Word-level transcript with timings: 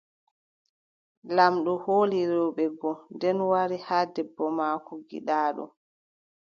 Laamɗo 1.35 1.73
hooli 1.83 2.19
rewɓe 2.31 2.65
go, 2.79 2.91
nden 3.13 3.37
wari 3.51 3.77
haa 3.87 4.05
debbo 4.15 4.45
maako 4.57 4.93
giɗaaɗo. 5.09 5.65